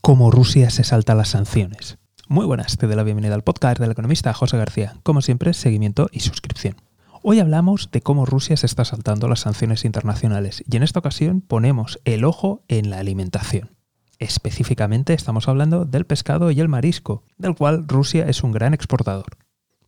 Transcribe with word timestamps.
cómo 0.00 0.30
Rusia 0.30 0.70
se 0.70 0.84
salta 0.84 1.14
las 1.14 1.28
sanciones. 1.28 1.98
Muy 2.26 2.46
buenas, 2.46 2.78
te 2.78 2.86
doy 2.86 2.96
la 2.96 3.02
bienvenida 3.02 3.34
al 3.34 3.44
podcast 3.44 3.78
del 3.78 3.90
economista 3.90 4.32
José 4.32 4.56
García. 4.56 4.96
Como 5.02 5.20
siempre, 5.20 5.52
seguimiento 5.52 6.08
y 6.10 6.20
suscripción. 6.20 6.76
Hoy 7.22 7.38
hablamos 7.38 7.90
de 7.90 8.00
cómo 8.00 8.24
Rusia 8.24 8.56
se 8.56 8.66
está 8.66 8.84
saltando 8.84 9.28
las 9.28 9.40
sanciones 9.40 9.84
internacionales 9.84 10.64
y 10.66 10.76
en 10.76 10.82
esta 10.82 11.00
ocasión 11.00 11.42
ponemos 11.42 12.00
el 12.04 12.24
ojo 12.24 12.64
en 12.68 12.88
la 12.88 12.98
alimentación. 12.98 13.76
Específicamente 14.18 15.12
estamos 15.12 15.48
hablando 15.48 15.84
del 15.84 16.06
pescado 16.06 16.50
y 16.50 16.60
el 16.60 16.68
marisco, 16.68 17.24
del 17.36 17.54
cual 17.54 17.86
Rusia 17.86 18.26
es 18.26 18.42
un 18.42 18.52
gran 18.52 18.72
exportador. 18.72 19.36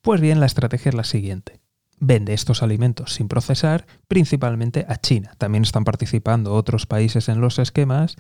Pues 0.02 0.20
bien, 0.20 0.40
la 0.40 0.46
estrategia 0.46 0.90
es 0.90 0.94
la 0.94 1.04
siguiente. 1.04 1.60
Vende 2.00 2.34
estos 2.34 2.62
alimentos 2.62 3.14
sin 3.14 3.29
procesar 3.29 3.86
principalmente 4.08 4.84
a 4.88 4.96
China. 4.96 5.34
También 5.38 5.62
están 5.62 5.84
participando 5.84 6.54
otros 6.54 6.86
países 6.86 7.29
en 7.29 7.40
los 7.40 7.58
esquemas, 7.58 8.16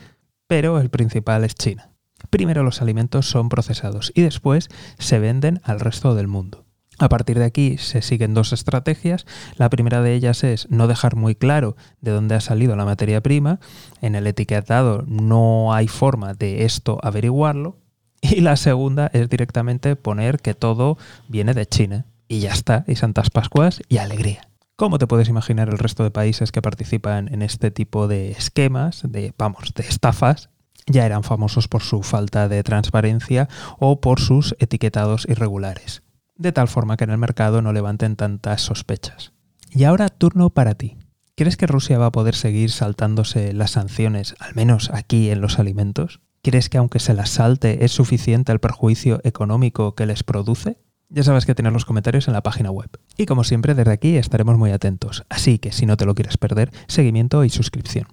pero 0.52 0.80
el 0.80 0.90
principal 0.90 1.44
es 1.44 1.54
China. 1.54 1.92
Primero 2.28 2.62
los 2.62 2.82
alimentos 2.82 3.26
son 3.26 3.48
procesados 3.48 4.12
y 4.14 4.20
después 4.20 4.68
se 4.98 5.18
venden 5.18 5.62
al 5.64 5.80
resto 5.80 6.14
del 6.14 6.28
mundo. 6.28 6.66
A 6.98 7.08
partir 7.08 7.38
de 7.38 7.46
aquí 7.46 7.78
se 7.78 8.02
siguen 8.02 8.34
dos 8.34 8.52
estrategias. 8.52 9.24
La 9.56 9.70
primera 9.70 10.02
de 10.02 10.12
ellas 10.12 10.44
es 10.44 10.70
no 10.70 10.88
dejar 10.88 11.16
muy 11.16 11.34
claro 11.34 11.74
de 12.02 12.10
dónde 12.10 12.34
ha 12.34 12.42
salido 12.42 12.76
la 12.76 12.84
materia 12.84 13.22
prima. 13.22 13.60
En 14.02 14.14
el 14.14 14.26
etiquetado 14.26 15.04
no 15.06 15.72
hay 15.72 15.88
forma 15.88 16.34
de 16.34 16.66
esto 16.66 16.98
averiguarlo. 17.02 17.78
Y 18.20 18.42
la 18.42 18.56
segunda 18.56 19.10
es 19.14 19.30
directamente 19.30 19.96
poner 19.96 20.38
que 20.40 20.52
todo 20.52 20.98
viene 21.28 21.54
de 21.54 21.64
China. 21.64 22.04
Y 22.28 22.40
ya 22.40 22.52
está, 22.52 22.84
y 22.86 22.96
Santas 22.96 23.30
Pascuas 23.30 23.80
y 23.88 23.96
alegría. 23.96 24.51
¿Cómo 24.76 24.98
te 24.98 25.06
puedes 25.06 25.28
imaginar 25.28 25.68
el 25.68 25.78
resto 25.78 26.02
de 26.02 26.10
países 26.10 26.50
que 26.50 26.62
participan 26.62 27.32
en 27.32 27.42
este 27.42 27.70
tipo 27.70 28.08
de 28.08 28.30
esquemas, 28.30 29.02
de, 29.06 29.34
vamos, 29.36 29.74
de 29.74 29.82
estafas? 29.82 30.50
Ya 30.86 31.06
eran 31.06 31.22
famosos 31.22 31.68
por 31.68 31.82
su 31.82 32.02
falta 32.02 32.48
de 32.48 32.62
transparencia 32.62 33.48
o 33.78 34.00
por 34.00 34.18
sus 34.18 34.56
etiquetados 34.58 35.26
irregulares, 35.28 36.02
de 36.36 36.52
tal 36.52 36.68
forma 36.68 36.96
que 36.96 37.04
en 37.04 37.10
el 37.10 37.18
mercado 37.18 37.62
no 37.62 37.72
levanten 37.72 38.16
tantas 38.16 38.62
sospechas. 38.62 39.32
Y 39.70 39.84
ahora 39.84 40.08
turno 40.08 40.50
para 40.50 40.74
ti. 40.74 40.96
¿Crees 41.36 41.56
que 41.56 41.66
Rusia 41.66 41.98
va 41.98 42.06
a 42.06 42.12
poder 42.12 42.34
seguir 42.34 42.70
saltándose 42.70 43.52
las 43.52 43.72
sanciones, 43.72 44.34
al 44.38 44.54
menos 44.54 44.90
aquí 44.92 45.30
en 45.30 45.40
los 45.40 45.58
alimentos? 45.58 46.20
¿Crees 46.42 46.68
que 46.68 46.78
aunque 46.78 46.98
se 46.98 47.14
las 47.14 47.30
salte 47.30 47.84
es 47.84 47.92
suficiente 47.92 48.52
el 48.52 48.58
perjuicio 48.58 49.20
económico 49.22 49.94
que 49.94 50.06
les 50.06 50.24
produce? 50.24 50.78
Ya 51.08 51.22
sabes 51.22 51.46
que 51.46 51.54
tienes 51.54 51.72
los 51.72 51.84
comentarios 51.84 52.26
en 52.26 52.34
la 52.34 52.42
página 52.42 52.70
web. 52.70 52.90
Y 53.16 53.26
como 53.26 53.44
siempre, 53.44 53.74
desde 53.74 53.92
aquí 53.92 54.16
estaremos 54.16 54.56
muy 54.56 54.70
atentos. 54.70 55.24
Así 55.28 55.58
que 55.58 55.72
si 55.72 55.86
no 55.86 55.96
te 55.96 56.06
lo 56.06 56.14
quieres 56.14 56.36
perder, 56.36 56.70
seguimiento 56.88 57.44
y 57.44 57.50
suscripción. 57.50 58.06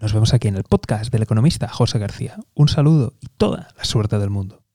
Nos 0.00 0.12
vemos 0.12 0.34
aquí 0.34 0.48
en 0.48 0.56
el 0.56 0.64
podcast 0.64 1.10
del 1.10 1.22
economista 1.22 1.68
José 1.68 1.98
García. 1.98 2.36
Un 2.54 2.68
saludo 2.68 3.14
y 3.20 3.28
toda 3.36 3.68
la 3.76 3.84
suerte 3.84 4.18
del 4.18 4.30
mundo. 4.30 4.65